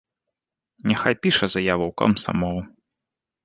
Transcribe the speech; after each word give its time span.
Няхай 0.91 1.15
піша 1.27 1.51
заяву 1.57 1.85
ў 1.93 1.99
камсамол. 2.03 2.57